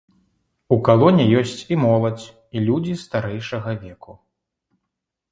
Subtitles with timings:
[0.75, 2.25] У калоне ёсць і моладзь,
[2.57, 4.17] і людзі старэйшага веку.